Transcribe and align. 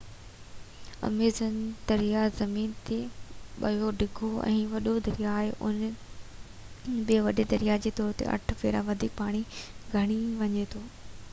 Amazon 1.07 1.57
دريا 1.89 2.21
زمين 2.39 2.71
تي 2.87 2.95
ٻيو 3.65 3.89
ڊگهو 3.99 4.29
۽ 4.53 4.55
وڏو 4.71 4.93
دريا 5.07 5.33
آهي 5.41 5.51
اهو 5.67 6.97
ٻي 7.11 7.17
وڏي 7.27 7.45
دريا 7.53 7.75
جي 7.85 7.91
طور 8.01 8.15
تي 8.23 8.29
8 8.39 8.57
ڀيرا 8.63 8.81
وڌيڪ 8.89 9.13
پاڻي 9.21 9.43
کڻي 9.93 10.19
وڃي 10.41 10.65
ٿو 10.73 10.83